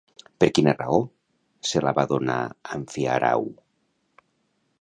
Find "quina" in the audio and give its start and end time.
0.59-0.71